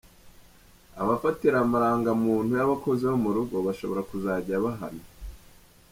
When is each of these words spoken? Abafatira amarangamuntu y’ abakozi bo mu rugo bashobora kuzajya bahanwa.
Abafatira 1.01 1.57
amarangamuntu 1.65 2.51
y’ 2.59 2.63
abakozi 2.65 3.03
bo 3.09 3.17
mu 3.23 3.29
rugo 3.35 3.55
bashobora 3.67 4.01
kuzajya 4.09 4.55
bahanwa. 4.65 5.07